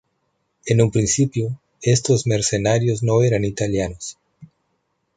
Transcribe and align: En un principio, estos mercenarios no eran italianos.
En 0.65 0.81
un 0.81 0.89
principio, 0.89 1.61
estos 1.83 2.25
mercenarios 2.25 3.03
no 3.03 3.21
eran 3.21 3.45
italianos. 3.45 4.17